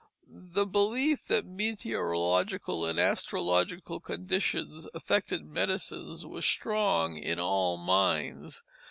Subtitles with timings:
[0.31, 8.63] The belief that meteorological and astrological conditions affected medicines was strong in all minds.